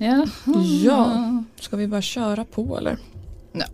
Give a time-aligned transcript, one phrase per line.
[0.00, 0.26] Ja.
[0.84, 2.96] Ja, ska vi bara köra på eller?
[3.52, 3.66] ja.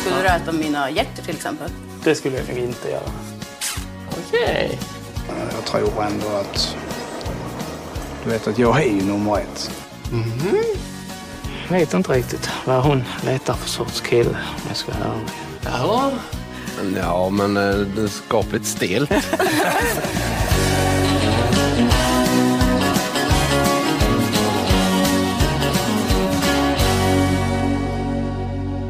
[0.00, 1.70] Skulle du äta mina hjärtor till exempel?
[2.04, 3.10] Det skulle jag nog inte göra.
[4.10, 4.78] Okej.
[5.54, 6.76] Jag tror ändå att...
[8.24, 9.70] Du vet att jag är ju nummer ett.
[11.68, 15.28] Jag vet inte riktigt vad hon letar för sorts kille om jag ska vara ärlig.
[15.64, 16.10] Ja,
[16.96, 19.10] ja men eh, det är skapligt stelt.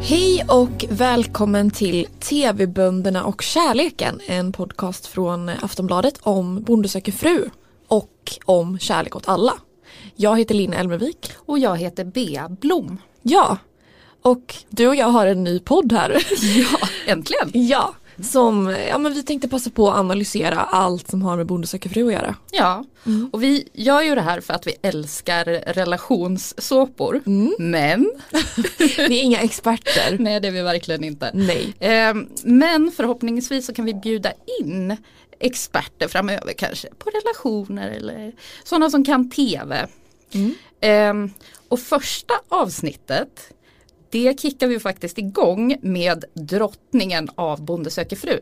[0.02, 7.50] Hej och välkommen till TV-bönderna och kärleken, en podcast från Aftonbladet om Bonde söker fru
[7.88, 9.52] och om kärlek åt alla.
[10.16, 11.32] Jag heter Linn Elmervik.
[11.36, 12.98] Och jag heter Bea Blom.
[13.22, 13.58] Ja,
[14.22, 16.26] och du och jag har en ny podd här.
[16.40, 17.50] Ja, äntligen.
[17.52, 17.94] ja,
[18.32, 21.88] som ja, men vi tänkte passa på att analysera allt som har med Bonde söker
[21.90, 22.34] fru att göra.
[22.50, 22.84] Ja,
[23.32, 25.44] och vi gör ju det här för att vi älskar
[26.24, 27.22] relationssåpor.
[27.58, 28.10] Men,
[28.78, 30.16] Vi är inga experter.
[30.18, 31.30] nej det är vi verkligen inte.
[31.34, 31.74] Nej.
[31.80, 34.96] Eh, Men förhoppningsvis så kan vi bjuda in
[35.40, 38.32] experter framöver kanske på relationer eller
[38.64, 39.86] sådana som kan tv.
[40.80, 41.14] Eh,
[41.68, 43.50] Och första avsnittet
[44.10, 48.40] det kickar vi faktiskt igång med drottningen av Bonde söker fru,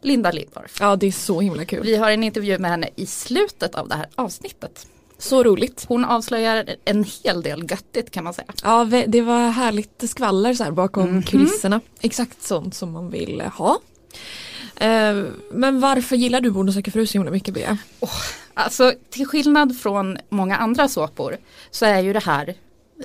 [0.00, 0.76] Linda Lindorff.
[0.80, 1.82] Ja, det är så himla kul.
[1.82, 4.86] Vi har en intervju med henne i slutet av det här avsnittet.
[5.18, 5.84] Så roligt.
[5.88, 8.52] Hon avslöjar en hel del göttigt kan man säga.
[8.62, 11.80] Ja, det var härligt skvaller så här bakom kulisserna.
[12.00, 13.80] Exakt sånt som man vill ha.
[14.76, 17.78] Eh, men varför gillar du Bonde söker fru så himla mycket Bea?
[18.54, 21.36] Alltså till skillnad från många andra såpor
[21.70, 22.54] så är ju det här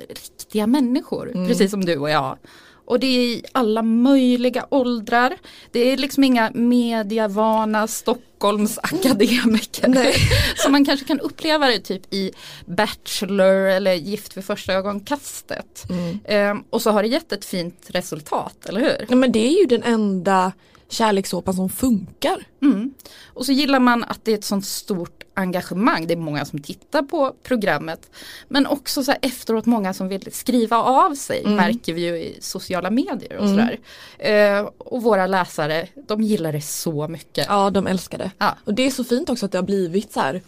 [0.10, 2.38] riktiga människor, precis som du och jag.
[2.86, 5.38] Och det är i alla möjliga åldrar.
[5.72, 10.14] Det är liksom inga mediavana Stockholms akademiker.
[10.62, 12.32] som man kanske kan uppleva det typ i
[12.66, 15.84] Bachelor eller Gift vid första ögonkastet.
[16.26, 19.06] Ehm, och så har det gett ett fint resultat, eller hur?
[19.10, 20.52] Ja, men det är ju den enda
[20.90, 22.48] kärlekssåpan som funkar.
[22.62, 22.94] Mm.
[23.26, 26.08] Och så gillar man att det är ett sånt stort engagemang.
[26.08, 28.12] Det är många som tittar på programmet.
[28.48, 31.46] Men också så här efteråt många som vill skriva av sig.
[31.46, 33.80] Märker vi ju i sociala medier och sådär.
[34.18, 37.46] Eh, och våra läsare, de gillar det så mycket.
[37.50, 38.32] Ja, de älskar det.
[38.38, 38.58] Ja.
[38.66, 40.42] Och det är så fint också att det har blivit så här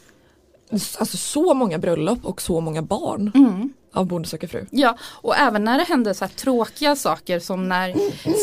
[0.72, 3.32] Alltså så många bröllop och så många barn
[3.94, 4.66] av Bonde söker fru.
[4.72, 7.96] Ja, och även när det hände så här tråkiga saker som när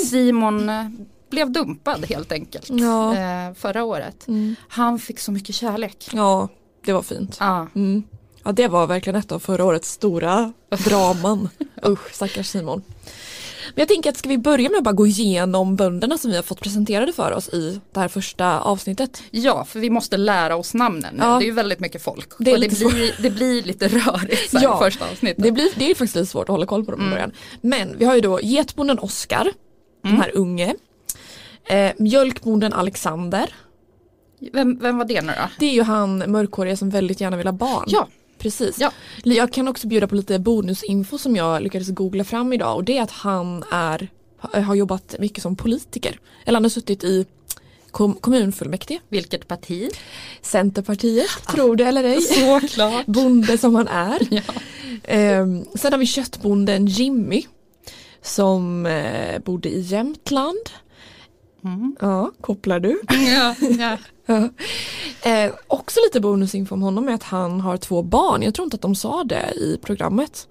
[0.04, 0.86] Simon eh,
[1.32, 3.16] blev dumpad helt enkelt Ja.
[3.16, 4.26] eh, förra året.
[4.68, 6.08] Han fick så mycket kärlek.
[6.12, 6.48] Ja,
[6.84, 7.36] det var fint.
[7.40, 7.66] Ja.
[7.74, 8.02] Mm.
[8.44, 10.52] Ja, det var verkligen ett av förra årets stora
[10.84, 11.48] draman.
[11.86, 12.82] Usch, stackars Simon.
[13.74, 16.36] Men jag tänker att ska vi börja med att bara gå igenom bönderna som vi
[16.36, 19.22] har fått presenterade för oss i det här första avsnittet.
[19.30, 21.22] Ja, för vi måste lära oss namnen nu.
[21.22, 21.38] Ja.
[21.38, 22.28] Det är ju väldigt mycket folk.
[22.38, 24.76] Det och det, blir, det blir lite rörigt Ja.
[24.76, 25.42] i första avsnittet.
[25.44, 27.32] Det, blir, det är faktiskt lite svårt att hålla koll på dem i början.
[27.60, 29.48] Men vi har ju då getbonden Oskar,
[30.02, 30.74] den här unge.
[31.72, 33.54] Eh, mjölkbonden Alexander.
[34.52, 35.48] Vem, vem var det nu då?
[35.58, 37.84] Det är ju han mörkhåriga som väldigt gärna vill ha barn.
[37.86, 38.08] Ja.
[38.38, 38.76] Precis.
[38.78, 38.92] Ja.
[39.22, 42.98] Jag kan också bjuda på lite bonusinfo som jag lyckades googla fram idag och det
[42.98, 46.20] är att han är, har jobbat mycket som politiker.
[46.44, 47.26] Eller han har suttit i
[47.90, 49.90] kom, kommunfullmäktige, Vilket parti?
[50.42, 52.20] Centerpartiet, tror det eller ej.
[52.20, 53.06] Såklart.
[53.16, 54.20] Bonde som han är.
[54.30, 54.42] Ja.
[55.04, 57.42] Ehm, sen har vi köttbonden Jimmy
[58.22, 60.70] som eh, bodde i Jämtland.
[62.00, 63.00] Ja, kopplar du?
[63.08, 63.98] Ja, ja.
[64.26, 64.48] Ja.
[65.30, 68.42] Eh, också lite bonusinfo om honom är att han har två barn.
[68.42, 70.48] Jag tror inte att de sa det i programmet.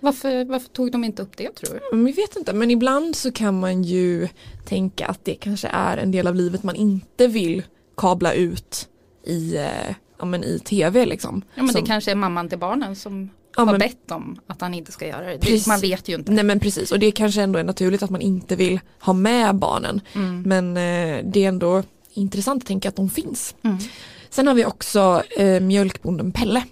[0.00, 1.96] Varför, varför tog de inte upp det tror du?
[1.96, 4.28] Men vi vet inte, men ibland så kan man ju
[4.64, 7.62] tänka att det kanske är en del av livet man inte vill
[7.96, 8.88] kabla ut
[9.24, 11.42] i, eh, ja, men i tv liksom.
[11.54, 14.40] Ja, men Som- det kanske är mamman till barnen som Ja, har men- bett om
[14.46, 15.38] att han inte ska göra det.
[15.38, 15.66] Precis.
[15.66, 16.32] Man vet ju inte.
[16.32, 19.54] Nej men precis och det kanske ändå är naturligt att man inte vill ha med
[19.56, 20.00] barnen.
[20.14, 20.42] Mm.
[20.42, 21.82] Men eh, det är ändå
[22.14, 23.54] intressant att tänka att de finns.
[24.30, 26.64] Sen har vi också eh, mjölkbonden Pelle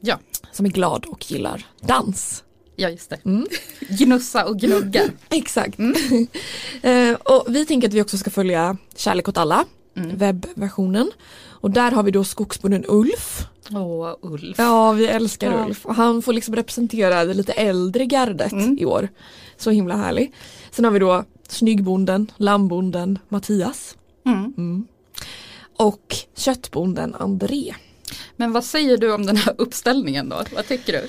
[0.00, 0.18] Ja,
[0.52, 2.44] som är glad och gillar dans.
[2.76, 3.18] ja just det.
[3.88, 5.02] Gnussa och gnugga.
[5.30, 5.78] Exakt.
[6.82, 9.64] eh, och vi tänker att vi också ska följa Kärlek åt alla,
[10.08, 11.10] webbversionen.
[11.48, 13.46] Och där har vi då skogsbonden Ulf.
[13.70, 14.58] Åh, Ulf.
[14.58, 15.64] Ja, vi älskar Ja.
[15.66, 15.86] Ulf.
[15.86, 19.08] Och han får liksom representera det lite äldre gardet i år.
[19.56, 20.32] Så himla härlig.
[20.70, 23.96] Sen har vi då snyggbonden, lammbonden Mattias.
[24.26, 24.86] Mm.
[25.76, 27.74] Och köttbonden André.
[28.36, 30.42] Men vad säger du om den här uppställningen då?
[30.54, 31.08] Vad tycker du?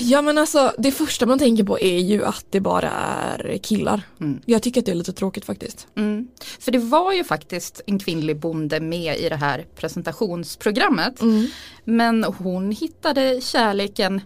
[0.00, 4.02] Ja men alltså det första man tänker på är ju att det bara är killar.
[4.46, 5.86] Jag tycker att det är lite tråkigt faktiskt.
[5.96, 6.28] Mm.
[6.60, 11.20] För det var ju faktiskt en kvinnlig bonde med i det här presentationsprogrammet.
[11.20, 11.46] Mm.
[11.84, 14.20] Men hon hittade kärleken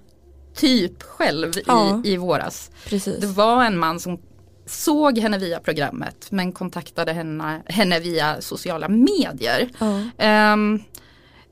[0.55, 2.03] typ själv Ja.
[2.05, 2.71] i, i våras.
[2.85, 3.19] Precis.
[3.21, 4.19] Det var en man som
[4.67, 9.69] såg henne via programmet men kontaktade henne, henne via sociala medier.
[9.79, 10.03] Ja.
[10.19, 10.81] Ehm,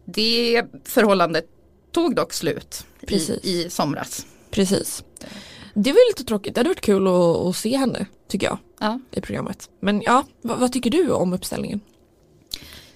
[0.05, 1.45] det förhållandet
[1.93, 4.27] tog dock slut i, i somras.
[4.51, 5.05] Precis.
[5.75, 9.01] Det var lite tråkigt, det hade varit kul att, att se henne tycker jag Ja.
[9.13, 9.71] i programmet.
[9.81, 11.81] Men ja, vad, vad tycker du om uppställningen?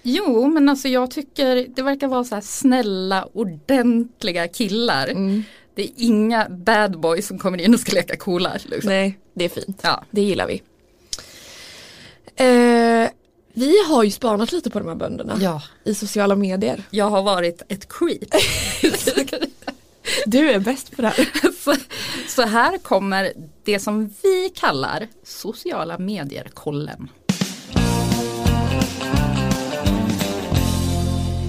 [0.02, 5.06] Jo men alltså jag tycker det verkar vara så här snälla ordentliga killar.
[5.75, 8.52] Det är inga bad boys som kommer in och ska leka coola.
[8.64, 8.88] Liksom.
[8.91, 9.81] Nej, det är fint.
[9.82, 10.05] Ja.
[10.11, 10.62] Det gillar vi.
[12.37, 13.08] Eh,
[13.55, 16.83] vi har ju spanat lite på de här bönderna ja, i sociala medier.
[16.91, 18.35] jag har varit ett creep.
[20.27, 21.29] Du är bäst på det här.
[21.65, 21.75] så,
[22.29, 23.33] så här kommer
[23.65, 27.09] det som vi kallar sociala medier-kollen.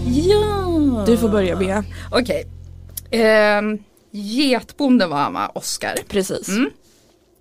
[0.05, 1.03] Ja!
[1.05, 1.83] Du får börja Bea.
[2.11, 2.47] Okej.
[3.11, 3.77] Ehm,
[4.11, 5.97] getbonden var va, Oskar.
[6.07, 6.49] Precis.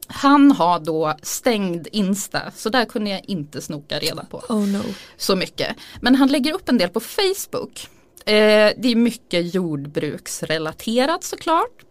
[0.06, 4.82] Han har då stängd Insta så där kunde jag inte snoka reda på Oh no.
[5.16, 5.76] så mycket.
[6.00, 7.88] Men han lägger upp en del på Facebook.
[8.26, 11.82] Eh, det är mycket jordbruksrelaterat såklart.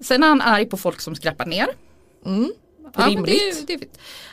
[0.00, 1.68] Sen är han arg på folk som skräpar ner.
[2.26, 2.52] Mm.
[2.96, 3.66] men Rimligt.
[3.66, 3.86] det är- det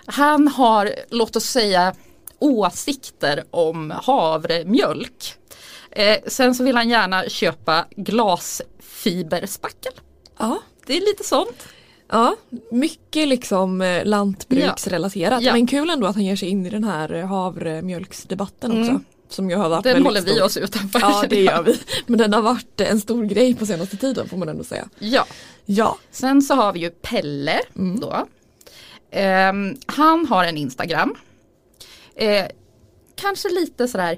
[0.06, 1.96] han har, låt oss säga,
[2.40, 5.34] åsikter om havremjölk.
[5.92, 9.94] Eh, sen så vill han gärna köpa glasfiberspackel.
[10.38, 10.62] Ja.
[10.86, 11.68] Det är lite sånt.
[12.12, 12.36] Ja,
[12.72, 15.44] mycket liksom eh, lantbruksrelaterat.
[15.44, 15.54] Ja.
[15.54, 18.84] Men kul ändå att han ger sig in i den här eh, havremjölksdebatten Mm.
[18.84, 19.02] också.
[19.30, 20.44] Som ju har varit Den håller vi stor.
[20.46, 21.00] oss utanför.
[21.00, 21.80] Ja det gör vi.
[22.06, 24.90] Men den har varit en stor grej på senaste tiden får man ändå säga.
[25.00, 25.26] Ja,
[25.66, 25.98] Ja.
[26.12, 27.60] sen så har vi ju Pelle
[28.02, 28.28] då.
[29.12, 31.16] Ehm, han har en Instagram.
[32.16, 32.46] Eh,
[33.16, 34.18] kanske lite sådär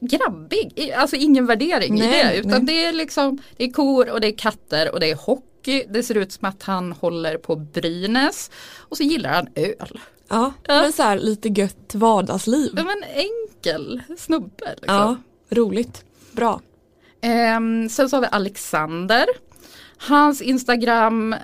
[0.00, 2.36] grabbig, I- alltså ingen värdering i Nej, det.
[2.36, 2.60] Utan nej.
[2.76, 5.42] det är liksom, det är kor och det är katter och det är hockey.
[5.88, 8.50] Det ser ut som att han håller på Brynäs.
[8.76, 10.00] Och så gillar han öl.
[10.28, 10.82] Ja, Ja.
[10.82, 12.72] men så här lite gött vardagsliv.
[12.76, 14.74] Ja, men enkel snubbe.
[14.80, 14.94] Liksom.
[14.96, 15.16] Ja,
[15.50, 16.04] roligt.
[16.32, 16.60] Bra.
[17.20, 19.26] Ehm, sen så har vi Alexander.
[19.98, 21.34] Hans Instagram,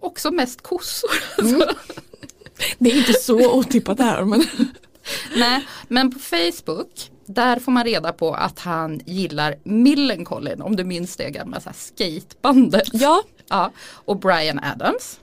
[0.00, 1.10] också mest kossor.
[1.38, 1.68] Alltså.
[2.78, 4.44] Det är inte så otippat det här men
[5.36, 10.84] Nej, men på Facebook, där får man reda på att han gillar Millencolin, om du
[10.84, 12.88] minns det gamla så här skatebandet.
[12.92, 13.70] ja, Ja,
[14.04, 15.20] och Brian Adams.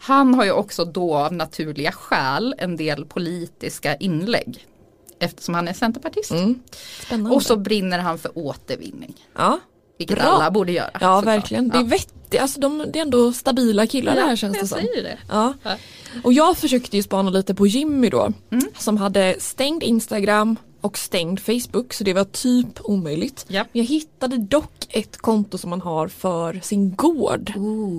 [0.00, 4.66] Han har ju också då av naturliga skäl en del politiska inlägg.
[5.18, 6.32] Eftersom han är centerpartist.
[7.06, 7.36] spännande.
[7.36, 9.14] Och så brinner han för återvinning.
[9.36, 9.58] ja,
[9.98, 10.26] Vilket Bra.
[10.26, 10.90] alla borde göra.
[11.00, 11.68] ja verkligen.
[11.68, 11.86] Det är Ja.
[12.30, 14.78] Vettigt, alltså de, det är ändå stabila killar det här känns det jag som.
[14.78, 15.18] säger det.
[15.28, 15.54] Ja.
[15.62, 15.76] Ja.
[16.24, 18.32] Och jag försökte ju spana lite på Jimmy då.
[18.50, 18.64] Mm.
[18.78, 23.44] Som hade stängd Instagram och stängd Facebook så det var typ omöjligt.
[23.48, 23.64] Ja.
[23.72, 27.52] Men jag hittade dock ett konto som man har för sin gård.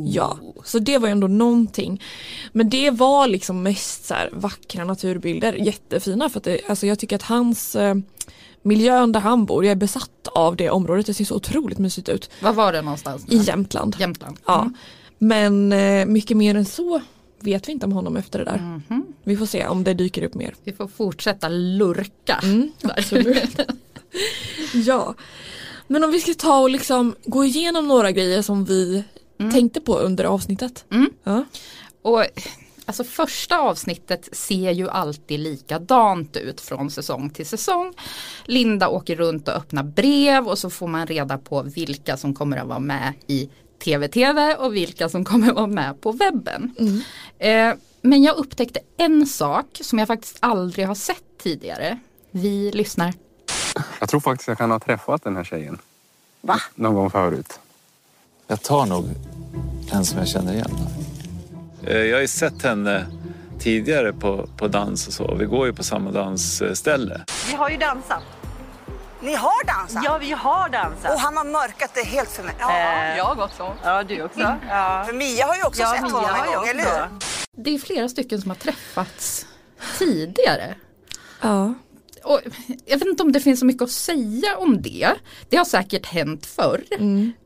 [0.08, 2.02] Ja, så det var ändå någonting.
[2.54, 7.16] Men det var liksom mest så vackra naturbilder, jättefina för att det, alltså jag tycker
[7.16, 7.96] att hans eh,
[8.62, 12.10] miljön där han bor, jag är besatt av det området, det ser så otroligt mysigt
[12.10, 12.30] ut.
[12.42, 13.26] Var var det någonstans?
[13.30, 13.96] I Jämtland.
[14.00, 14.38] Jämtland.
[14.46, 14.62] Ja.
[14.62, 14.74] Mm.
[15.18, 17.02] Men eh, mycket mer än så
[17.40, 18.58] vet vi inte om honom efter det där.
[18.58, 19.06] Mhm.
[19.24, 20.56] Vi får se om det dyker upp mer.
[20.64, 22.40] Vi får fortsätta lurka.
[22.44, 23.60] Mm, absolut.
[24.74, 25.16] Ja.
[25.88, 29.04] Men om vi ska ta och liksom gå igenom några grejer som vi
[29.52, 30.86] tänkte på under avsnittet.
[30.92, 31.10] Mm.
[31.24, 31.44] Ja.
[32.02, 32.26] Och
[32.92, 37.94] alltså första avsnittet ser ju alltid likadant ut från säsong till säsong.
[38.46, 42.58] Linda åker runt och öppnar brev och så får man reda på vilka som kommer
[42.58, 43.50] att vara med i
[43.84, 46.76] TV-TV och vilka som kommer att vara med på webben.
[47.40, 52.00] Eh, men jag upptäckte en sak som jag faktiskt aldrig har sett tidigare.
[52.32, 53.14] Vi lyssnar.
[54.00, 55.78] Jag tror faktiskt jag kan ha träffat den här tjejen.
[56.42, 56.60] Va?
[56.76, 57.60] Någon gång förut.
[58.48, 59.06] Jag tar nog
[59.92, 61.01] en som jag känner igen.
[61.88, 63.06] Eh, Jag har ju sett henne
[63.60, 65.36] tidigare på, på dans och så.
[65.36, 67.22] Vi går ju på samma dansställe.
[67.50, 68.24] Vi har ju dansat.
[69.24, 70.02] Ni har dansat?
[70.06, 71.12] Ja, vi har dansat.
[71.14, 72.56] Och han har mörkat det helt för mig.
[72.60, 73.74] Eh, Jag också.
[73.84, 74.40] Ja, du också.
[74.70, 75.04] Ja.
[75.08, 77.08] För Mia har ju också Ja, sett Mia honom har en gång, eller hur?
[77.58, 79.46] Det är flera stycken som har träffats
[80.00, 80.76] tidigare.
[81.42, 81.74] Ja.
[82.24, 82.40] Och
[82.86, 85.12] jag vet inte om det finns så mycket att säga om det.
[85.50, 86.84] Det har säkert hänt förr.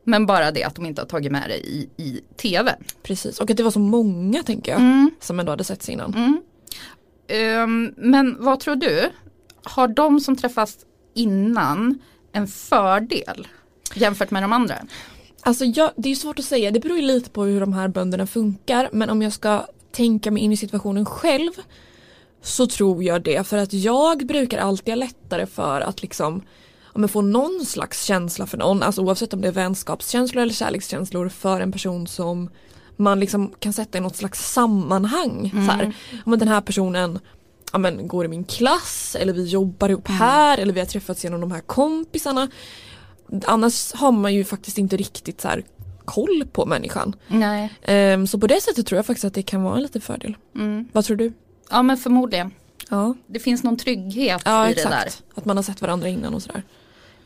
[0.04, 2.76] Men bara det att de inte har tagit med det i, i tv.
[3.04, 5.12] Precis, och att det var så många tänker jag Mm.
[5.20, 6.40] som ändå hade setts innan.
[7.28, 9.10] Ehm, men vad tror du?
[9.64, 10.78] Har de som träffas
[11.14, 12.00] innan
[12.32, 13.48] en fördel
[13.96, 14.76] jämfört med de andra?
[15.42, 17.88] Alltså jag, det är svårt att säga, det beror ju lite på hur de här
[17.88, 21.52] bönderna funkar men om jag ska tänka mig in i situationen själv
[22.46, 26.42] så tror jag det för att jag brukar alltid ha lättare för att liksom
[26.96, 31.30] ja, få någon slags känsla för någon, alltså oavsett om det är vänskapskänslor eller kärlekskänslor
[31.30, 32.50] för en person som
[32.98, 35.52] man liksom kan sätta i något slags sammanhang.
[35.54, 35.94] Så här.
[36.12, 37.20] Ja, men den här personen
[37.72, 41.24] ja, men, går i min klass eller vi jobbar ihop här eller vi har träffats
[41.24, 42.48] genom de här kompisarna.
[43.46, 45.64] Annars har man ju faktiskt inte riktigt så här
[46.06, 47.16] koll på människan.
[47.28, 47.74] Nej.
[47.82, 50.38] Ehm, så på det sättet tror jag faktiskt att det kan vara en liten fördel.
[50.56, 50.88] Mm.
[50.94, 51.34] Vad tror du?
[51.70, 52.52] Ja men förmodligen.
[52.90, 54.90] Ja, Det finns någon trygghet ja i det där.
[55.06, 55.24] exakt.
[55.36, 56.64] Att man har sett varandra innan och sådär.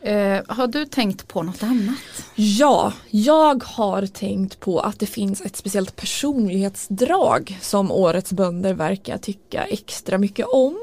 [0.02, 1.94] Eh, har du tänkt på något annat?
[2.34, 9.18] Ja, jag har tänkt på att det finns ett speciellt personlighetsdrag som årets bönder verkar
[9.18, 10.78] tycka extra mycket om.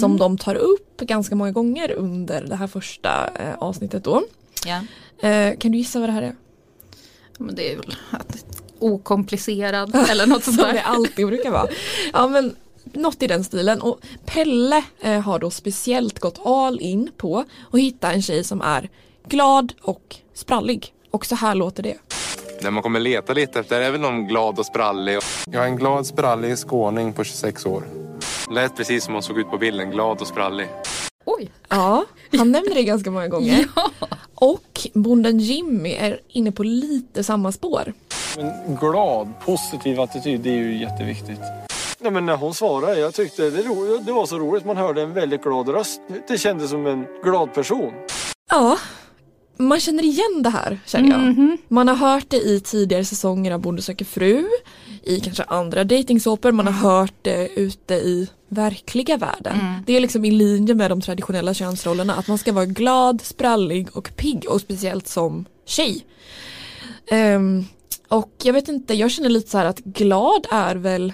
[0.00, 4.22] Som de tar upp ganska många gånger under det här första eh, avsnittet då.
[4.66, 4.80] Ja.
[5.28, 6.34] Eh, kan du gissa vad det här är?
[7.38, 7.94] Men det är väl
[8.78, 10.82] okomplicerad eller något sånt Som det där.
[10.82, 11.68] alltid brukar vara.
[12.12, 12.56] Ja men
[12.96, 17.80] något i den stilen och Pelle eh, har då speciellt gått all in på att
[17.80, 18.88] hitta en tjej som är
[19.28, 20.94] glad och sprallig.
[21.10, 21.96] Och så här låter det.
[22.62, 25.18] Det man kommer leta lite efter är väl någon glad och sprallig.
[25.50, 27.84] Jag är en glad sprallig skåning på 26 år.
[28.50, 30.68] Lät precis som hon såg ut på bilden, glad och sprallig.
[31.24, 31.50] Oj.
[31.68, 32.04] Ja,
[32.38, 33.64] han nämner det ganska många gånger.
[34.34, 37.92] Och bonden Jimmy är inne på lite samma spår.
[38.38, 41.40] En glad, positiv attityd, det är ju jätteviktigt.
[42.00, 44.64] Nej, men när hon svarade, jag tyckte det, ro, det var så roligt.
[44.64, 46.00] Man hörde en väldigt glad röst.
[46.28, 47.92] Det kändes som en glad person.
[48.50, 48.78] Ja,
[49.56, 51.56] man känner igen det här känner jag.
[51.68, 54.46] Man har hört det i tidigare säsonger av Bonde söker fru,
[55.02, 59.56] i kanske andra dejtingsåpor, man har hört det ute i verkliga världen.
[59.86, 63.88] Det är liksom i linje med de traditionella könsrollerna att man ska vara glad, sprallig
[63.92, 66.04] och pigg och speciellt som tjej.
[67.10, 67.64] Ehm,
[68.08, 71.12] och jag vet inte, jag känner lite så här att glad är väl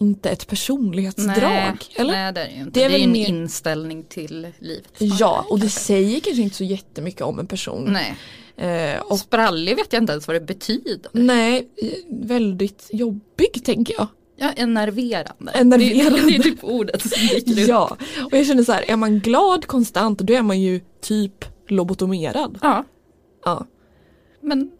[0.00, 2.12] inte ett personlighetsdrag, Nej, eller?
[2.12, 2.70] nej det är det ju inte.
[2.70, 4.92] Det Det är är, väl en mer- inställning till livet.
[4.98, 7.84] Ja, och det säger kanske inte så jättemycket om en person.
[7.92, 8.16] Nej.
[8.56, 11.10] Eh, och Sprallig vet jag inte ens vad det betyder.
[11.12, 11.88] Nej, eh,
[12.26, 14.06] väldigt jobbig tänker jag.
[14.36, 15.52] Ja, enerverande.
[15.54, 16.20] Enerverande.
[16.20, 17.68] Det, det är typ ordet som dyker upp.
[17.68, 21.44] Ja, och jag känner så här, är man glad konstant då är man ju typ
[21.68, 22.58] lobotomerad.
[22.62, 22.84] Ja,
[23.44, 23.66] Ja.
[24.42, 24.70] men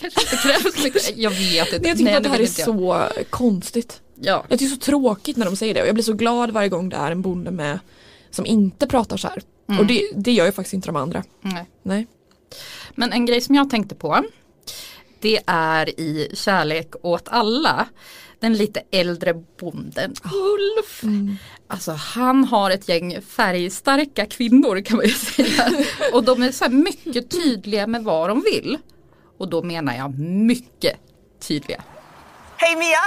[0.00, 1.16] kanske inte krävs mycket.
[1.16, 1.88] Jag vet inte.
[1.88, 2.48] Jag tycker Nej, att det här är jag.
[2.50, 4.00] så konstigt.
[4.20, 4.44] Ja.
[4.48, 6.50] Jag tycker det är så tråkigt när de säger det och jag blir så glad
[6.50, 7.78] varje gång det är en bonde med
[8.30, 9.42] som inte pratar så här.
[9.68, 9.80] Mm.
[9.80, 11.24] Och det, det gör ju faktiskt inte de andra.
[11.40, 11.66] Nej.
[11.82, 12.06] Nej.
[12.94, 14.24] Men en grej som jag tänkte på
[15.20, 17.88] det är i Kärlek åt alla
[18.40, 21.02] den lite äldre bonden Ulf.
[21.66, 25.70] Alltså han har ett gäng färgstarka kvinnor kan man ju säga.
[26.12, 28.78] Och de är så mycket tydliga med vad de vill.
[29.38, 30.96] Och då menar jag mycket
[31.40, 31.82] tydliga.
[32.56, 32.98] Hej Mia!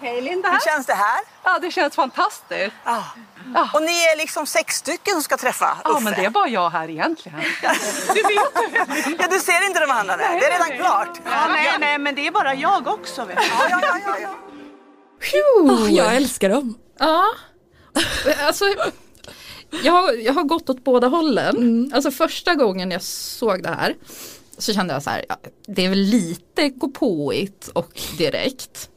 [0.00, 0.48] Hej Linda!
[0.50, 1.20] Hur känns det här?
[1.44, 2.74] Ja, det känns fantastiskt.
[2.84, 3.04] Ja.
[3.74, 5.80] Och ni är liksom sex stycken som ska träffa Uffe?
[5.84, 7.38] Ja, men det är bara jag här egentligen.
[8.14, 10.40] Du vet Ja, du ser inte de andra där.
[10.40, 11.20] Det är redan klart.
[11.24, 13.24] Ja, nej, nej, men det är bara jag också.
[13.24, 13.42] Vet du.
[13.58, 14.28] Ja, ja, ja, ja, ja.
[15.72, 16.78] Ah, jag älskar dem.
[16.98, 17.24] Ja,
[18.46, 18.64] alltså
[19.82, 21.90] jag, har- jag har gått åt båda hållen.
[21.94, 23.96] Alltså första gången jag såg det här
[24.58, 28.89] så kände jag så här, ja, det är väl lite gåpåigt och direkt.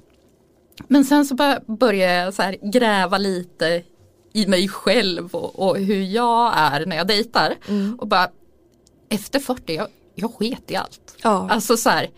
[0.87, 3.83] Men sen så bör- började jag så gräva lite
[4.33, 7.55] i mig själv och, och hur jag är när jag dejtar.
[7.97, 8.29] Och bara
[9.09, 11.15] efter 40, jag, jag sket i allt.
[11.23, 11.47] Ja.
[11.51, 12.09] Alltså så här,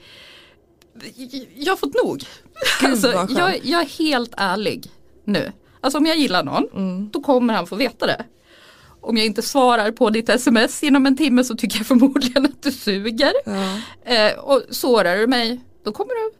[1.56, 2.24] jag har fått nog.
[2.82, 3.08] Gud, alltså,
[3.38, 4.92] jag, jag är helt ärlig
[5.24, 5.52] nu.
[5.82, 7.10] Alltså om jag gillar någon, Mm.
[7.10, 8.26] då kommer han få veta det.
[9.02, 12.64] Om jag inte svarar på ditt sms inom en timme så tycker jag förmodligen att
[12.64, 13.32] du suger.
[13.46, 13.78] Ja.
[14.14, 16.32] Eh, och sårar du mig, då kommer du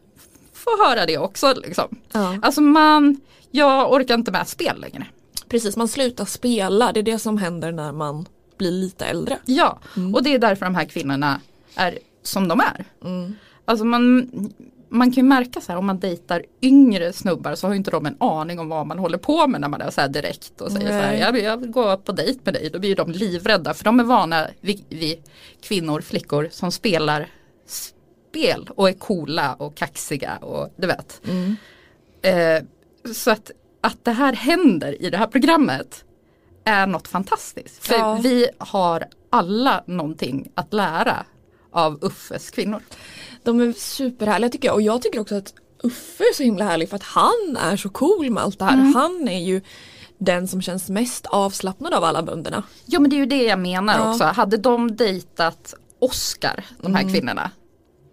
[0.66, 1.54] få höra det också.
[1.64, 1.88] Liksom.
[2.12, 2.36] Ja.
[2.42, 3.20] Alltså man,
[3.50, 5.06] jag orkar inte med spel längre.
[5.48, 6.92] Precis, man slutar spela.
[6.92, 8.26] Det är det som händer när man
[8.58, 9.38] blir lite äldre.
[9.44, 9.78] Ja,
[10.14, 11.40] och det är därför de här kvinnorna
[11.74, 12.84] är som de är.
[13.64, 14.30] Alltså man,
[14.88, 18.06] man kan ju märka så här om man dejtar yngre snubbar så har inte de
[18.06, 20.72] en aning om vad man håller på med när man är så här direkt och
[20.72, 21.20] säger så här, Nej.
[21.20, 22.70] jag, vill- jag vill gå på dejt med dig.
[22.70, 25.16] Då blir de livrädda för de är vana vid, vid
[25.62, 27.28] kvinnor, flickor som spelar
[28.36, 31.20] spel och är coola och kaxiga och du vet.
[32.22, 32.64] Eh,
[33.14, 33.50] så att,
[33.80, 36.04] att det här händer i det här programmet
[36.64, 37.86] är något fantastiskt.
[37.86, 38.18] För Ja.
[38.22, 41.26] vi har alla någonting att lära
[41.72, 42.80] av Uffes kvinnor.
[43.44, 46.88] De är superhärliga tycker jag och jag tycker också att Uffe är så himla härlig
[46.88, 48.76] för att han är så cool med allt det här.
[48.76, 49.60] Han är ju
[50.18, 52.62] den som känns mest avslappnad av alla bönderna.
[52.86, 54.10] Ja men det är ju det jag menar Ja.
[54.10, 54.24] också.
[54.24, 57.50] Hade de dejtat Oscar, de här kvinnorna,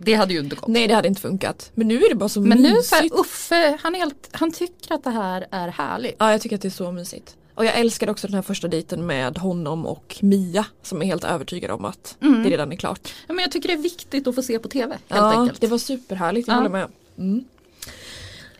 [0.06, 0.68] Det hade ju inte gått.
[0.68, 1.72] Nej det hade inte funkat.
[1.76, 2.88] Men nu är det bara så Men nu mysigt.
[2.90, 6.16] så här, Uffe, han, är helt, han tycker att det här är härligt.
[6.20, 7.36] Ja jag tycker att det är så mysigt.
[7.56, 11.24] Och jag älskade också den här första dejten med honom och Mia som är helt
[11.24, 12.44] övertygad om att Mm.
[12.44, 13.14] det redan är klart.
[13.28, 15.62] Ja, men jag tycker det är viktigt att få se på tv helt ja, enkelt.
[15.62, 16.58] det var superhärligt, jag Ja.
[16.58, 16.88] håller med.
[17.18, 17.46] Mm.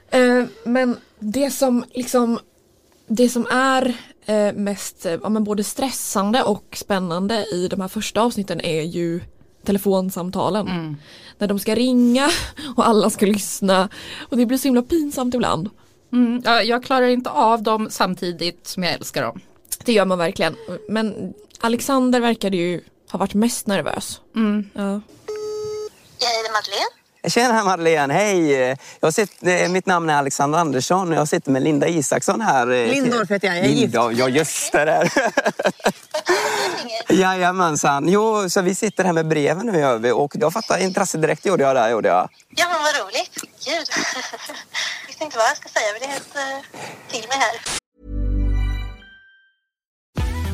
[0.10, 2.40] Eh, men det som liksom
[3.08, 3.94] det som är
[4.26, 8.82] eh, mest eh, ja, men både stressande och spännande i de här första avsnitten är
[8.82, 9.22] ju
[9.66, 10.68] telefonsamtalen.
[10.68, 10.98] Mm.
[11.38, 12.30] När de ska ringa
[12.76, 13.90] och alla ska lyssna
[14.30, 15.70] och det blir så himla pinsamt ibland.
[16.14, 19.40] Mm, ja, jag klarar inte av dem samtidigt som jag älskar dem.
[19.86, 20.56] Det gör man verkligen.
[20.90, 24.22] Men Alexander verkade ju ha varit mest nervös.
[24.36, 24.70] Mm.
[24.74, 24.82] Ja.
[26.20, 26.90] Jag heter Madeleine.
[27.28, 28.78] Tjena Madeleine, hej!
[29.00, 32.72] Jag sitter, eh, mitt namn är Alexander Andersson och jag sitter med Linda Isaksson här.
[32.72, 33.94] eh, Lindorff heter jag, jag är gift.
[33.94, 35.12] Ja just det där.
[37.10, 38.10] Jajamensan.
[38.10, 41.46] Jo, så vi sitter här med breven nu gör vi och jag fattade intresse direkt
[41.46, 42.30] gjorde jag där gjorde jag.
[42.50, 43.36] Ja, men vad roligt.
[43.42, 43.88] Gud.
[45.08, 45.86] Visste inte vad jag ska säga.
[45.88, 47.84] Jag vill helt uh, till mig här.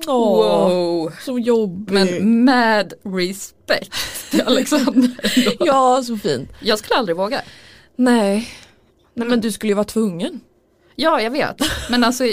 [0.07, 1.11] Åh, Wow.
[1.25, 1.91] så jobbigt.
[1.93, 3.93] Men med respekt
[4.31, 5.09] till Alexander.
[5.59, 6.49] ja, så fint.
[6.59, 7.41] Jag skulle aldrig våga.
[7.95, 8.47] Nej.
[9.13, 10.41] Nej men du skulle ju vara tvungen.
[10.95, 11.55] Ja, jag vet.
[11.89, 12.23] Men alltså,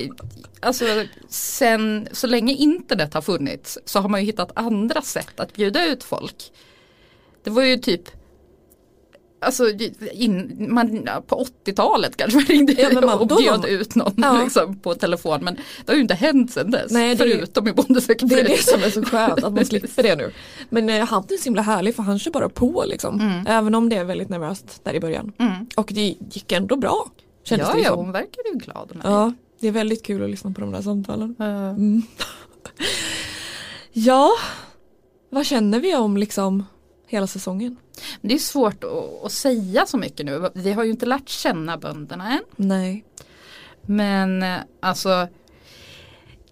[0.61, 0.85] alltså
[1.29, 5.87] sen så länge internet har funnits så har man ju hittat andra sätt att bjuda
[5.87, 6.52] ut folk.
[7.45, 8.02] Det var ju typ
[9.43, 9.64] Alltså
[10.12, 14.14] in, man, på 80-talet kanske man ringde Ja, men man- och bjöd man- ut någon
[14.17, 14.43] Ja.
[14.45, 16.90] liksom, på telefon men det har ju inte hänt sedan dess.
[16.93, 20.03] Nej, är- förutom i Bonde Det är det som är så skönt att man slipper
[20.03, 20.33] det nu.
[20.68, 23.44] Men eh, han är så himla härlig för han kör bara på liksom.
[23.49, 25.33] Även om det är väldigt nervöst där i början.
[25.38, 25.66] Mm.
[25.77, 27.11] Och det gick ändå bra.
[27.42, 28.96] Kändes Ja, det ja, hon verkar ju glad.
[28.96, 31.37] med Ja, det är väldigt kul att lyssna på de där samtalen.
[31.38, 32.03] Mm.
[33.92, 34.31] ja,
[35.31, 36.64] vad känner vi om liksom
[37.07, 37.76] hela säsongen?
[38.20, 40.50] Det är svårt att, att säga så mycket nu.
[40.55, 42.42] Vi har ju inte lärt känna bönderna än.
[42.57, 43.05] Nej.
[43.83, 45.29] Men eh, alltså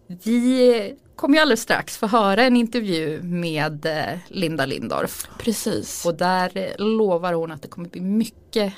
[0.06, 5.28] vi kommer ju alldeles strax få höra en intervju med eh, Linda Lindorff.
[5.38, 6.06] Precis.
[6.06, 8.72] Och där eh, lovar hon att det kommer bli mycket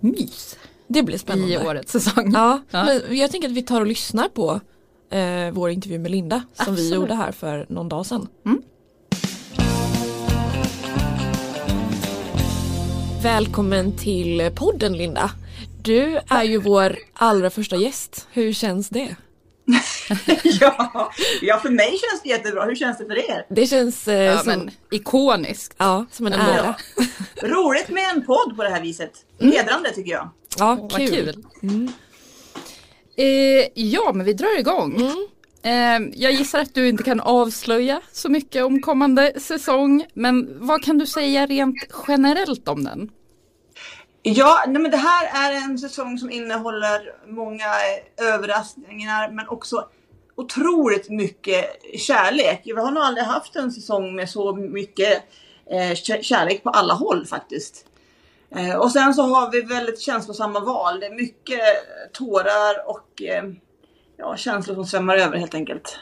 [0.00, 1.54] mys Det blir spännande.
[1.54, 2.30] i årets säsong.
[2.34, 2.84] Ja, Ja.
[2.84, 4.60] men jag tänker att vi tar och lyssnar på
[5.10, 6.94] eh, vår intervju med Linda som vi Absolut.
[6.94, 8.28] gjorde här för någon dag sedan.
[8.46, 8.62] Mm.
[13.22, 15.30] Välkommen till podden Linda.
[15.82, 18.26] Du är ju vår allra första gäst.
[18.32, 19.16] Hur känns det?
[20.60, 22.64] Ja, ja, för mig känns det jättebra.
[22.64, 23.46] Hur känns det för er?
[23.50, 25.74] Det känns eh, Ja, som, men ikoniskt.
[25.78, 26.74] ja, som en ära.
[27.42, 29.12] Roligt med en podd på det här viset.
[29.40, 30.30] Hedrande tycker jag.
[30.58, 31.08] Ja, Vad kul.
[31.60, 31.90] kul.
[33.16, 35.02] Eh, ja, men vi drar igång.
[35.62, 40.04] Eh, jag gissar att du inte kan avslöja så mycket om kommande säsong.
[40.14, 41.76] Men vad kan du säga rent
[42.08, 43.10] generellt om den?
[44.28, 49.88] Ja, nej, men det här är en säsong som innehåller många eh, överraskningar men också
[50.36, 51.64] otroligt mycket
[51.98, 52.62] kärlek.
[52.64, 55.22] Vi har nog aldrig haft en säsong med så mycket
[55.70, 57.86] eh, kä- kärlek på alla håll faktiskt.
[58.56, 61.00] Eh, och sen så har vi väldigt känslosamma val.
[61.00, 61.60] Det är mycket
[62.12, 63.44] tårar och eh,
[64.16, 65.98] ja, känslor som svämmar över helt enkelt.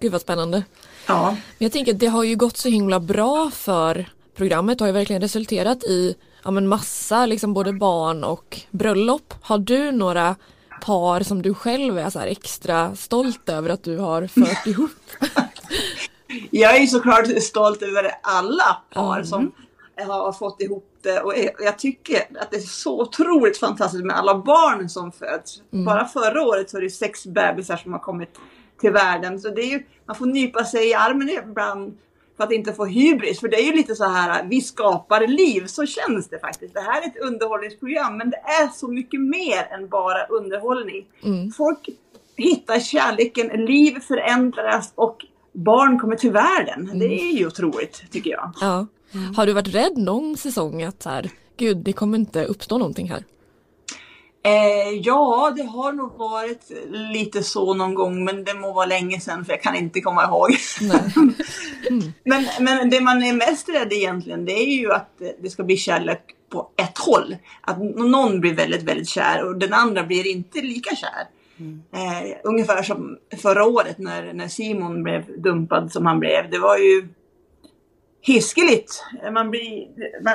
[0.00, 0.64] Gud vad spännande.
[1.06, 1.30] Ja.
[1.30, 4.80] Men jag tänker att det har ju gått så himla bra för programmet.
[4.80, 9.34] Har ju verkligen resulterat i ja, men massa liksom både barn och bröllop.
[9.42, 10.36] Har du några
[10.82, 14.90] par som du själv är så extra stolt över att du har fört ihop?
[16.50, 19.24] Jag är ju såklart stolt över alla par Mm.
[19.26, 19.52] som
[20.06, 24.16] har fått ihop det och jag- jag tycker att det är så otroligt fantastiskt med
[24.16, 25.62] alla barn som föds.
[25.72, 25.84] Mm.
[25.84, 28.38] Bara förra året så är det sex bebisar som har kommit
[28.80, 29.40] till världen.
[29.40, 31.98] Så det är ju, man får nypa sig i armen ibland
[32.38, 33.40] för att inte få hybris.
[33.40, 36.74] För det är ju lite så här, vi skapar liv, så känns det faktiskt.
[36.74, 41.06] Det här är ett underhållningsprogram men det är så mycket mer än bara underhållning.
[41.24, 41.50] Mm.
[41.50, 41.88] Folk
[42.36, 45.16] hittar kärleken, liv förändras och
[45.52, 46.98] barn kommer till världen.
[46.98, 48.52] Det är ju otroligt tycker jag.
[48.60, 48.86] Ja.
[49.36, 53.10] Har du varit rädd någon säsong att så här, gud det kommer inte uppstå någonting
[53.10, 53.24] här?
[54.42, 56.72] Eh, ja, det har nog varit
[57.12, 60.24] lite så någon gång men det må vara länge sedan för jag kan inte komma
[60.24, 60.50] ihåg.
[62.24, 65.76] Men, men det man är mest rädd egentligen det är ju att det ska bli
[65.76, 66.20] kärlek
[66.50, 67.36] på ett håll.
[67.60, 71.28] Att någon blir väldigt, väldigt kär och den andra blir inte lika kär.
[71.92, 76.50] Eh, ungefär som förra året när, när Simon blev dumpad som han blev.
[76.50, 77.08] Det var ju
[78.20, 79.04] hiskeligt.
[79.32, 79.88] Man, blir,
[80.24, 80.34] man,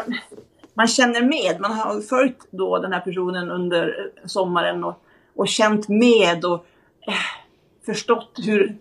[0.73, 1.59] man känner med.
[1.61, 5.03] Man har följt då den här personen under sommaren och,
[5.35, 6.65] och känt med och
[7.07, 7.13] eh,
[7.85, 8.77] förstått hur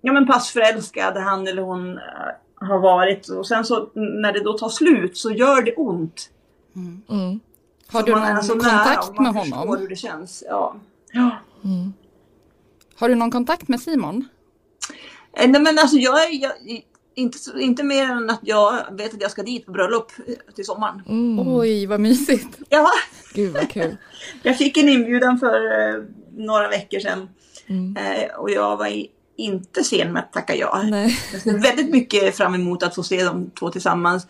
[0.00, 2.02] ja, men passförälskad han eller hon eh,
[2.54, 3.28] har varit.
[3.28, 6.30] Och sen så när det då tar slut så gör det ont.
[6.76, 7.40] Mm.
[7.88, 9.80] Har Så du någon är så nära kontakt man med förstår honom?
[9.80, 10.44] hur det känns.
[10.48, 10.76] Ja.
[11.12, 11.30] Ja.
[12.96, 14.28] Har du någon kontakt med Simon?
[15.32, 16.52] Eh, Nej men alltså jag jag,
[17.14, 20.12] inte, inte mer än att jag vet att jag ska dit på bröllop
[20.54, 21.02] till sommaren.
[21.46, 22.58] Oj, vad mysigt.
[22.68, 22.88] Ja.
[23.34, 23.96] Gud vad kul.
[24.42, 26.04] Jag fick en inbjudan för eh,
[26.36, 27.28] några veckor sedan.
[27.66, 27.96] Mm.
[27.96, 30.82] Eh, och jag var i, inte sen med att tacka ja.
[30.82, 31.18] Nej.
[31.32, 34.26] Jag ser väldigt mycket fram emot att få se de två tillsammans.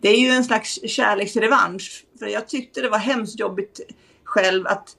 [0.00, 2.04] Det är ju en slags kärleksrevansch.
[2.18, 3.80] För jag tyckte det var hemskt jobbigt
[4.24, 4.96] själv att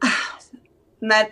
[0.00, 0.40] ah,
[1.00, 1.26] när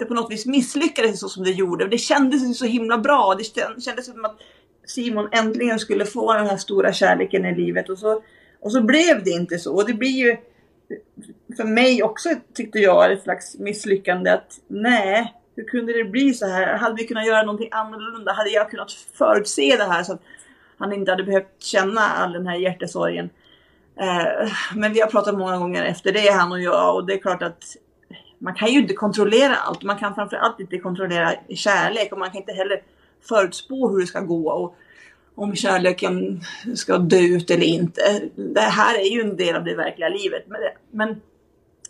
[0.00, 1.88] det på något vis misslyckades så som det gjorde.
[1.88, 3.34] Det kändes så himla bra.
[3.38, 3.44] Det
[3.82, 4.38] kändes som att
[4.86, 7.88] Simon äntligen skulle få den här stora kärleken i livet.
[7.88, 8.22] Och så,
[8.60, 9.74] och så blev det inte så.
[9.74, 10.36] Och det blir ju
[11.56, 16.46] för mig också tyckte jag ett slags misslyckande att nej, hur kunde det bli så
[16.46, 16.76] här?
[16.76, 18.32] Hade vi kunnat göra någonting annorlunda?
[18.32, 20.22] Hade jag kunnat förutse det här så att
[20.78, 23.30] han inte hade behövt känna all den här hjärtesorgen?
[24.00, 27.18] Eh, men vi har pratat många gånger efter det, han och jag, och det är
[27.18, 27.76] klart att
[28.42, 29.82] man kan ju inte kontrollera allt.
[29.82, 32.82] Man kan framförallt inte kontrollera kärlek och man kan inte heller
[33.28, 34.76] förutspå hur det ska gå och
[35.34, 36.40] om kärleken
[36.74, 38.22] ska dö ut eller inte.
[38.34, 40.44] Det här är ju en del av det verkliga livet.
[40.46, 41.20] Men, men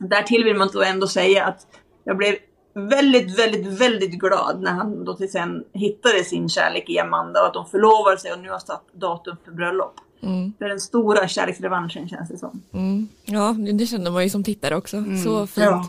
[0.08, 1.66] därtill vill man då ändå säga att
[2.04, 2.34] jag blev
[2.74, 7.46] väldigt, väldigt, väldigt glad när han då till sen hittade sin kärlek i Amanda och
[7.46, 9.94] att de förlovade sig och nu har satt datum för bröllop.
[10.22, 10.52] Mm.
[10.58, 12.62] Det är den stora kärleksrevanschen känns det som.
[12.72, 13.08] Mm.
[13.24, 15.04] Ja, det, känner man ju som tittare också.
[15.24, 15.66] Så fint.
[15.66, 15.88] Ja.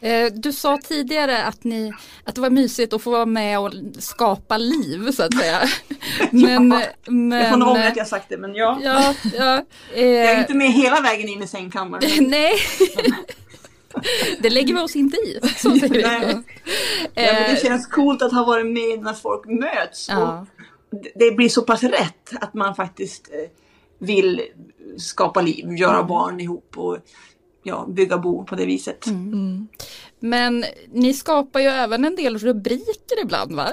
[0.00, 1.92] Eh, Du sa tidigare att, ni,
[2.24, 5.60] att det var mysigt att få vara med och skapa liv så att säga.
[6.30, 6.68] Men,
[7.06, 8.78] men, jag får nog ångra att jag sagt det men ja.
[8.82, 12.10] Ja, ja, eh, Jag är inte med hela vägen in i sängkammaren.
[12.30, 12.52] Nej,
[14.40, 15.40] det lägger vi oss inte i.
[15.56, 16.02] Så säger vi.
[16.02, 16.42] Nej.
[17.14, 20.08] Ja, men det känns coolt att ha varit med när folk möts.
[20.08, 20.46] Ja.
[20.92, 23.50] Och det- blir så pass rätt att man faktiskt eh,
[24.06, 24.42] vill
[24.98, 26.98] skapa liv, göra barn ihop och
[27.62, 29.06] ja, bygga bo på det viset.
[30.20, 33.68] Men ni skapar ju även en del rubriker ibland va?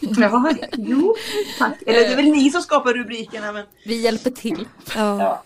[0.00, 1.14] Ja, jo,
[1.58, 1.82] tack.
[1.86, 4.68] Eller det är väl ni som skapar rubrikerna men Vi hjälper till.
[4.94, 5.42] Ja.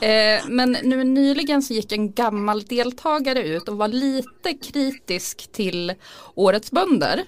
[0.00, 5.94] Eh, men nu nyligen så gick en gammal deltagare ut och var lite kritisk till
[6.34, 7.24] årets bönder.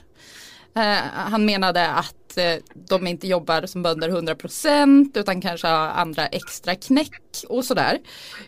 [0.76, 6.26] Eh, han menade att eh, de inte jobbar som bönder 100% utan kanske har andra
[6.26, 7.98] extra knäck och sådär.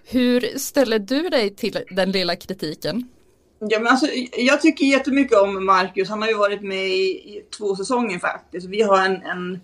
[0.04, 3.08] Hur ställer du dig till den lilla kritiken?
[3.58, 6.08] Ja, men alltså, jag tycker jättemycket om Marcus.
[6.08, 8.66] Han har ju varit med i, i två säsonger faktiskt.
[8.66, 9.60] Vi har en, en,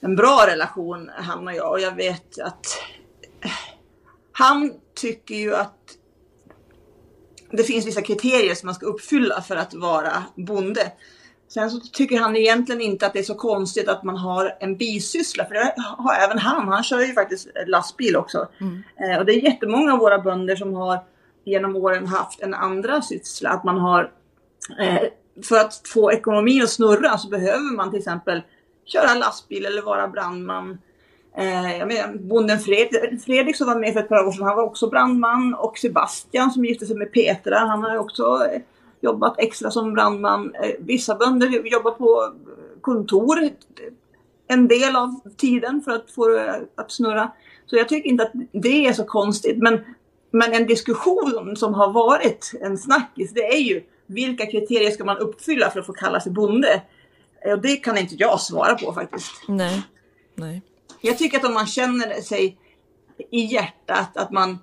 [0.00, 1.70] en bra relation han och jag.
[1.70, 2.66] Och jag vet att
[3.40, 3.50] eh,
[4.32, 5.96] han tycker ju att
[7.50, 10.92] det finns vissa kriterier som man ska uppfylla för att vara bonde.
[11.56, 14.76] Sen så tycker han egentligen inte att det är så konstigt att man har en
[14.76, 15.44] bisyssla.
[15.44, 16.68] För det har även han.
[16.68, 18.48] Han kör ju faktiskt lastbil också.
[19.00, 20.98] Eh, och det är jättemånga av våra bönder som har
[21.44, 23.50] genom åren haft en andra syssla.
[23.50, 24.10] Att man har,
[24.78, 25.02] eh,
[25.48, 28.42] för att få ekonomin att snurra så behöver man till exempel
[28.84, 30.78] köra lastbil eller vara brandman.
[31.36, 32.88] Eh, jag menar, bonden Fred,
[33.24, 35.54] Fredrik som var med för ett par år sedan, han var också brandman.
[35.54, 38.46] Och Sebastian som gifte sig med Petra, han har också
[39.00, 40.54] jobbat extra som brandman.
[40.54, 42.34] Eh, vissa bönder jobbar på
[42.80, 43.50] kontor
[44.48, 47.32] en del av tiden för att få det att snurra.
[47.66, 49.58] Så jag tycker inte att det är så konstigt.
[49.58, 49.80] Men,
[50.30, 55.18] men en diskussion som har varit en snackis, det är ju vilka kriterier ska man
[55.18, 56.82] uppfylla för att få kalla sig bonde?
[57.46, 59.32] Eh, Och det kan inte jag svara på faktiskt.
[59.48, 59.82] Nej.
[60.34, 60.62] Nej.
[61.00, 62.56] Jag tycker att om man känner sig
[63.30, 64.58] i hjärtat att man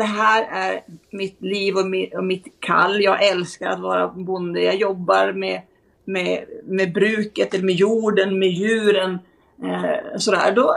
[0.00, 3.02] det här är mitt liv och mitt, kall.
[3.02, 4.62] Jag älskar att vara bonde.
[4.62, 5.62] Jag jobbar med,
[6.04, 9.18] med, med bruket, eller med jorden, med djuren.
[9.62, 10.52] Eh, sådär.
[10.52, 10.76] Då,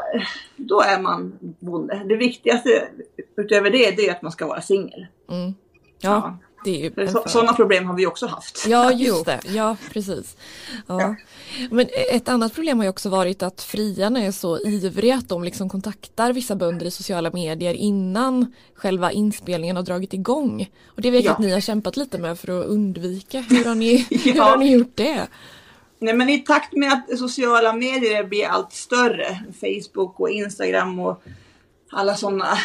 [0.56, 2.02] då är man bonde.
[2.06, 2.88] Det viktigaste
[3.36, 5.08] utöver det, det är att man ska vara singel.
[5.30, 5.54] Mm.
[6.02, 7.10] Ja, det fördel.
[7.26, 8.66] sådana problem har vi också haft.
[8.68, 9.40] Ja, just det.
[9.48, 10.38] Ja, precis.
[10.88, 11.16] Ja.
[11.72, 15.44] Men ett annat problem har ju också varit att friarna är så ivriga att de
[15.44, 20.70] liksom kontaktar vissa bönder i sociala medier innan själva inspelningen har dragit igång.
[20.88, 21.34] Och det vet jag Ja.
[21.34, 23.40] att ni har kämpat lite med för att undvika.
[23.50, 25.28] Hur har ni, hur har ni gjort det?
[26.00, 31.24] Nej, men i takt med att sociala medier blir allt större, Facebook och Instagram och
[31.94, 32.58] alla sådana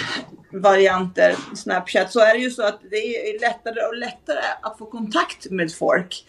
[0.53, 4.87] varianter, Snapchat, så är det ju så att det är lättare och lättare att få
[4.87, 6.25] kontakt med folk.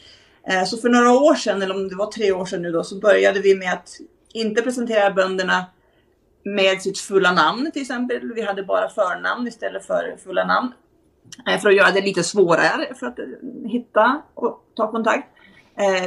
[0.48, 2.84] Eh, så för några år sedan, eller om det var tre år sedan nu då,
[2.84, 3.90] så började vi med att
[4.34, 5.66] inte presentera bönderna
[6.44, 8.34] med sitt fulla namn till exempel.
[8.34, 10.72] Vi hade bara förnamn istället för fulla namn.
[11.48, 13.26] Eh, för att göra det lite svårare för att eh,
[13.66, 15.28] hitta och ta kontakt.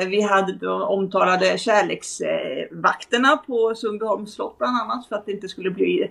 [0.07, 5.71] Vi hade de omtalade kärleksvakterna på Sundbyholms slott bland annat för att det inte skulle
[5.71, 6.11] bli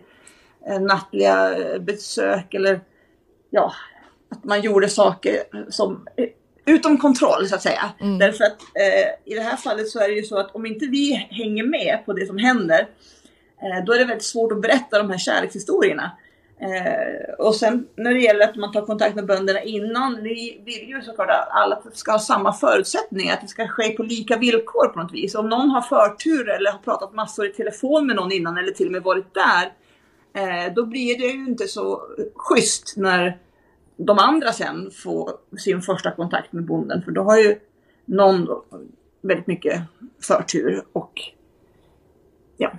[0.82, 2.82] nattliga eh, besök eller
[3.50, 3.74] ja,
[4.30, 6.28] att man gjorde saker som eh,
[6.66, 7.92] utom kontroll så att säga.
[8.20, 10.86] Därför att eh, i det här fallet så är det ju så att om inte
[10.86, 12.88] vi hänger med på det som händer
[13.62, 16.12] eh, då är det väldigt svårt att berätta de här kärlekshistorierna.
[16.62, 20.90] Eh, och sen när det gäller att man tar kontakt med bönderna innan, vi vill
[20.90, 24.88] ju såklart att alla ska ha samma förutsättningar, att det ska ske på lika villkor
[24.88, 25.36] på något vis.
[25.36, 28.86] Om någon har förtur eller har pratat massor i telefon med någon innan eller till
[28.86, 29.74] och med varit där,
[30.34, 32.04] eh, då blir det ju inte så
[32.36, 33.38] schysst när
[33.98, 37.60] de andra sen får sin första kontakt med bonden, för då har ju
[38.06, 38.48] någon
[39.22, 39.82] väldigt mycket
[40.22, 41.22] förtur och
[42.58, 42.72] ja.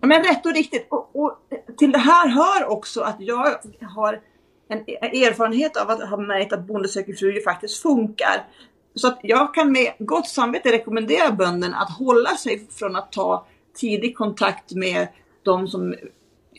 [0.00, 0.86] Men rätt och riktigt.
[0.90, 1.38] Och, och
[1.76, 4.20] till det här hör också att jag har
[4.68, 8.46] en erfarenhet av att ha märkt att Bonde söker fru faktiskt funkar.
[8.94, 13.46] Så att jag kan med gott samvete rekommendera bönderna att hålla sig från att ta
[13.74, 15.08] tidig kontakt med
[15.42, 15.94] de som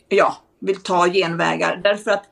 [0.08, 1.80] ja, vill ta genvägar.
[1.82, 2.24] Därför att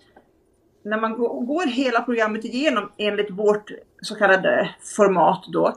[0.84, 3.70] när man gå- går hela programmet igenom enligt vårt
[4.02, 5.74] så kallade format då,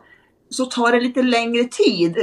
[0.49, 2.17] så tar det lite längre tid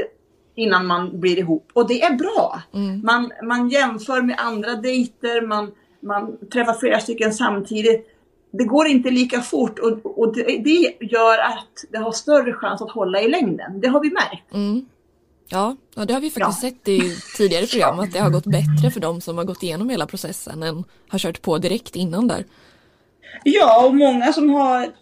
[0.54, 1.70] innan man blir ihop.
[1.72, 2.62] Och det är bra.
[3.02, 8.10] Man, man jämför med andra dejter, man, man träffar flera stycken samtidigt.
[8.50, 12.82] Det går inte lika fort och, och det, det gör att det har större chans
[12.82, 13.80] att hålla i längden.
[13.80, 14.54] Det har vi märkt.
[14.54, 14.86] Mm.
[15.48, 18.90] Ja, ja, det har vi faktiskt sett i tidigare program att det har gått bättre
[18.90, 22.44] för de som har gått igenom hela processen än har kört på direkt innan där.
[23.44, 24.92] Ja, och många som har...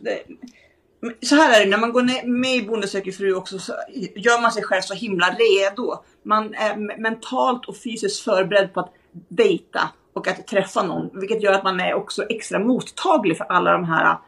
[1.22, 3.72] Så här är det, när man går med i Bonde söker fru också så
[4.16, 5.94] gör man sig själv så himla redo.
[6.22, 8.92] Man är me- mentalt och fysiskt förberedd på att
[9.28, 11.20] dejta och att träffa någon.
[11.20, 14.18] Vilket gör att man är också extra mottaglig för alla de här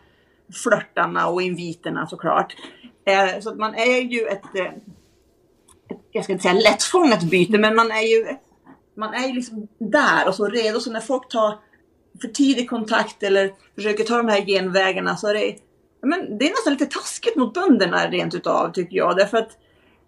[0.62, 2.57] flörtarna och inviterna såklart.
[3.07, 4.83] Eh, Så att man är ju ett, eh, ett
[6.12, 8.37] jag ska inte säga lättfångat byte, men man är ju
[8.97, 10.81] man är ju liksom där och så redo.
[10.81, 11.59] Så när folk tar
[12.20, 15.57] för tidig kontakt eller försöker ta de här genvägarna så är det,
[16.03, 19.16] men det är nästan lite taskigt mot bönderna rent utav tycker jag.
[19.16, 19.59] Därför att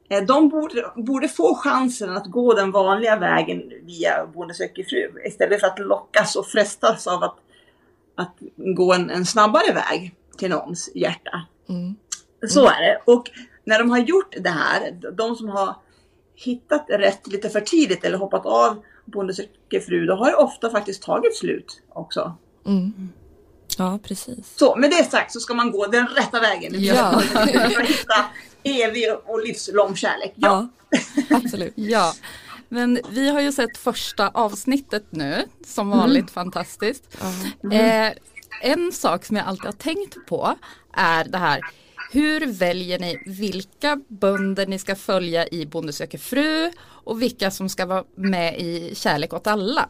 [0.08, 5.26] eh, de borde, borde få chansen att gå den vanliga vägen via Bonde söker fru
[5.26, 7.36] istället för att lockas och frestas av att,
[8.16, 11.46] att gå en, en snabbare väg till någons hjärta.
[12.48, 13.00] Så är det.
[13.04, 13.30] Och
[13.66, 15.76] när de har gjort det här, de som har
[16.34, 20.70] hittat rätt lite för tidigt eller hoppat av Bonde söker fru, då har det ofta
[20.70, 22.36] faktiskt tagit slut också.
[22.66, 23.08] Mm.
[23.78, 24.56] Ja, precis.
[24.58, 26.72] Så med det sagt så ska man gå den rätta vägen.
[26.84, 27.20] Ja.
[27.20, 28.24] För att hitta
[28.62, 30.32] evig och livslång kärlek.
[30.36, 30.68] Ja.
[31.30, 31.72] absolut.
[31.76, 32.12] Ja,
[32.68, 35.98] men vi har ju sett första avsnittet nu, som Mm.
[35.98, 37.16] vanligt fantastiskt.
[37.72, 38.12] Eh,
[38.62, 40.54] en sak som jag alltid har tänkt på
[40.92, 41.60] är det här,
[42.12, 46.70] hur väljer ni vilka bönder ni ska följa i Bonde söker fru
[47.04, 49.88] och vilka som ska vara med i Kärlek åt alla?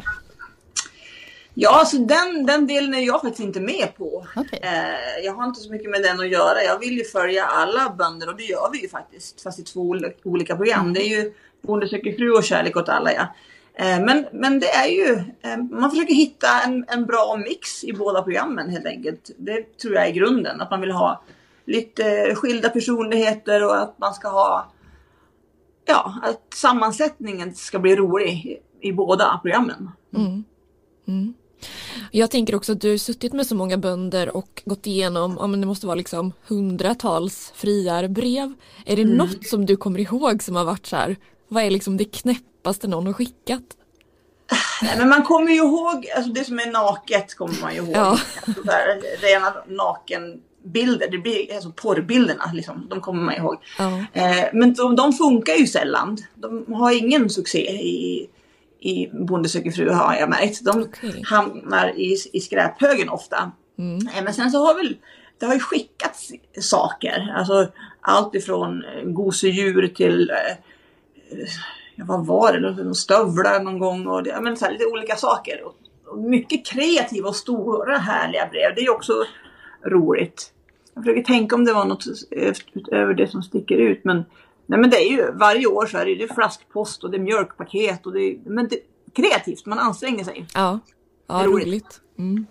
[1.54, 4.26] Ja, alltså den, den delen är jag faktiskt inte med på.
[4.52, 6.62] Eh, jag har inte så mycket med den att göra.
[6.62, 9.42] Jag vill ju följa alla bönder och det gör vi ju faktiskt.
[9.42, 10.92] Fast i två ol- olika program.
[10.92, 13.34] Det är ju Bonde söker fru och Kärlek åt alla ja.
[13.74, 17.92] Eh, men, men det är ju, eh, man försöker hitta en, en bra mix i
[17.92, 19.30] båda programmen helt enkelt.
[19.36, 20.60] Det tror jag är grunden.
[20.60, 21.22] Att man vill ha
[21.66, 24.72] lite skilda personligheter och att man ska ha
[25.88, 29.90] Ja, att sammansättningen ska bli rolig i, i båda programmen.
[30.16, 30.44] Mm.
[31.08, 31.34] Mm.
[32.10, 35.46] Jag tänker också att du har suttit med så många bönder och gått igenom, ja
[35.46, 38.54] men det måste vara liksom hundratals friarbrev.
[38.86, 39.16] Är det Mm.
[39.16, 41.16] något som du kommer ihåg som har varit så här,
[41.48, 43.62] vad är liksom det knäppaste någon har skickat?
[44.82, 47.90] Nej, men man kommer ju ihåg, alltså det som är naket kommer man ju ihåg.
[47.96, 48.18] Ja.
[48.46, 49.54] Alltså, så här, rena
[50.66, 53.56] nakenbilder, det blir alltså porrbilderna liksom, de kommer man ihåg.
[53.78, 54.04] Ja.
[54.12, 56.16] Eh, men de, de funkar ju sällan.
[56.34, 58.28] De har ingen succé i,
[58.80, 60.64] i Bonde söker fru har jag märkt.
[60.64, 60.88] De
[61.24, 63.52] hamnar i, i skräphögen ofta.
[64.16, 64.96] Eh, men sen så har väl,
[65.38, 67.34] det har ju skickats saker.
[67.36, 67.68] Alltså
[68.00, 71.46] allt ifrån gosedjur till eh,
[71.96, 75.62] vad var det, någon stövlar någon gång och det, men så här, lite olika saker.
[75.64, 75.74] Och,
[76.06, 78.74] och mycket kreativa och stora härliga brev.
[78.74, 79.12] Det är ju också
[79.86, 80.52] roligt.
[80.96, 82.04] Jag försöker tänka om det var något
[82.74, 84.24] utöver det som sticker ut men
[84.66, 87.16] Nej men det är ju, varje år så är det det är flaskpost och det
[87.16, 88.78] är mjölkpaket och det är, men det,
[89.12, 90.46] kreativt, man anstränger sig.
[90.54, 90.78] Ja,
[91.26, 91.66] ja roligt.
[91.66, 92.00] roligt.
[92.18, 92.46] Mm.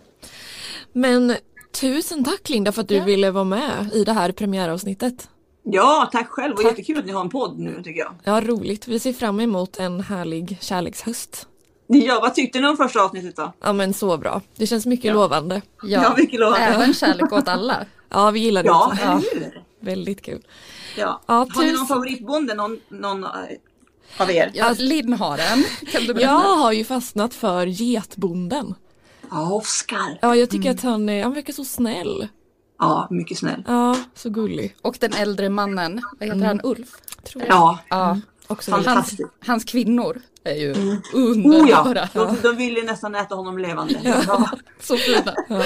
[0.91, 1.35] Men
[1.81, 5.29] tusen tack Linda för att du ville vara med i det här premiäravsnittet.
[5.63, 8.13] Ja, tack själv och jättekul att ni har en podd nu tycker jag.
[8.23, 8.87] Ja, roligt.
[8.87, 11.47] Vi ser fram emot en härlig kärlekshöst.
[11.87, 13.53] Ja, vad tyckte ni om första avsnittet då?
[13.61, 14.41] Ja men så bra.
[14.55, 15.61] Det känns mycket lovande.
[15.83, 16.65] Ja, mycket lovande.
[16.65, 17.85] Även kärlek åt alla.
[18.09, 19.03] Ja vi gillar det Ja, också.
[19.03, 19.63] eller hur?
[19.79, 20.41] Väldigt kul.
[20.97, 21.21] Ja.
[21.27, 23.29] Ja, Har ni någon tusen- favoritbonde, någon, någon eh,
[24.17, 24.51] av er?
[24.53, 25.63] Ja, Linn har en.
[25.91, 26.21] Kan du berätta?
[26.31, 28.75] Jag har ju fastnat för getbonden.
[29.31, 30.17] Ja, Oskar.
[30.21, 32.27] Ja jag tycker att han, är, han verkar så snäll.
[32.79, 33.63] Ja, mycket snäll.
[33.67, 34.75] Ja, så gullig.
[34.81, 36.47] Och den äldre mannen, vad heter Mm.
[36.47, 36.89] han, Ulf?
[37.23, 37.51] Tror jag.
[37.53, 37.79] Ja.
[37.89, 38.19] ja.
[38.47, 39.29] Också hans, fantastiskt.
[39.45, 42.09] hans kvinnor är ju Oh underbara.
[42.13, 43.99] ja, de, de ville nästan äta honom levande.
[44.03, 44.49] Ja.
[44.79, 45.35] Så fina.
[45.49, 45.63] Ja,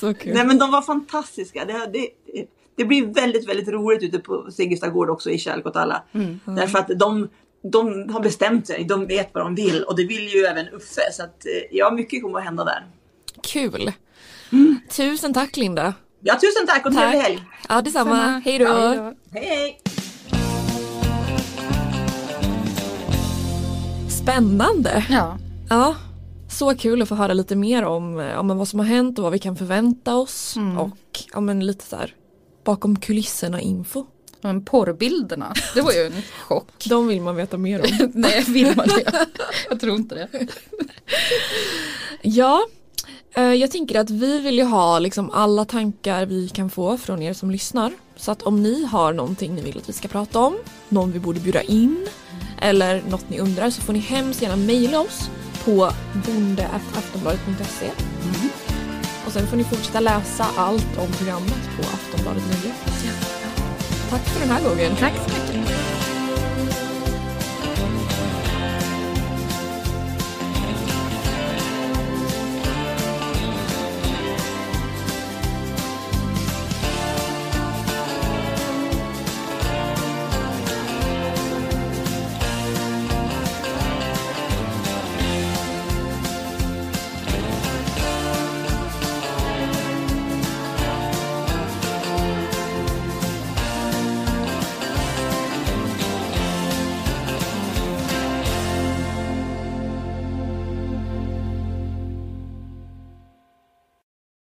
[0.00, 0.34] så kul.
[0.34, 1.64] Nej men de var fantastiska.
[1.64, 2.08] Det, det,
[2.76, 6.02] det blir väldigt, väldigt roligt ute på Siggesta gård också i Kärlek åt alla.
[6.12, 6.40] Mm.
[6.44, 7.28] Därför att de,
[7.72, 11.12] de har bestämt sig, de vet vad de vill och det vill ju även Uffe.
[11.12, 12.86] Så att, eh, ja, mycket kommer att hända där.
[13.42, 13.92] Kul.
[14.90, 15.94] Tusen tack Linda.
[16.20, 17.42] Ja, tusen tack och trevlig helg!
[17.68, 18.10] Ja detsamma.
[18.10, 18.38] Samma.
[18.44, 18.64] Hej då.
[18.64, 19.14] Då.
[19.32, 19.81] Hej hej!
[24.22, 25.06] Spännande.
[25.10, 25.38] Ja.
[25.68, 25.96] Ja,
[26.50, 29.22] så kul att få höra lite mer om eh, men vad som har hänt och
[29.22, 30.56] vad vi kan förvänta oss.
[30.56, 30.78] Mm.
[30.78, 30.98] Och
[31.32, 32.14] ja, men lite så här
[32.64, 34.06] bakom kulisserna info.
[34.40, 36.68] Men porrbilderna, det var ju en chock.
[36.88, 38.10] De vill man veta mer om.
[38.14, 39.26] Nej, vill man det?
[39.68, 40.46] Jag tror inte det.
[42.22, 42.66] Ja,
[43.34, 47.22] eh, jag tänker att vi vill ju ha liksom alla tankar vi kan få från
[47.22, 47.92] er som lyssnar.
[48.16, 50.56] Så att om ni har någonting ni vill att vi ska prata om,
[50.88, 52.06] någon vi borde bjuda in
[52.62, 55.30] eller något ni undrar så får ni hemskt gärna mejla oss
[55.64, 55.92] på
[56.26, 57.90] bonde.aftonbladet.se
[59.26, 62.92] Och sen får ni fortsätta läsa allt om programmet på Aftonbladet Nyheter.
[64.10, 64.96] Tack för den här gången.
[64.96, 65.71] Tack så mycket.